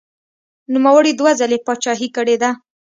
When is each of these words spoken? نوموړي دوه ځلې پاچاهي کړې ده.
نوموړي 0.73 1.11
دوه 1.19 1.31
ځلې 1.39 1.57
پاچاهي 1.65 2.07
کړې 2.15 2.35
ده. 2.41 2.49